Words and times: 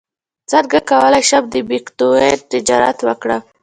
څنګه 0.51 0.77
کولی 0.91 1.21
شم 1.29 1.43
د 1.53 1.55
بیتکوین 1.69 2.39
تجارت 2.51 2.97
وکړم 3.07 3.41